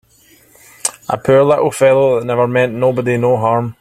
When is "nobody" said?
2.73-3.17